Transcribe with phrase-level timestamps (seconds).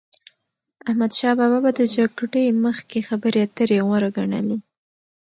[0.87, 4.57] احمدشا بابا به د جګړی مخکي خبري اتري غوره ګڼلې.